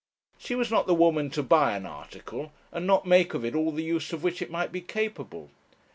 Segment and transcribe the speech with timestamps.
[0.39, 3.71] She was not the woman to buy an article, and not make of it all
[3.71, 5.51] the use of which it might be capable.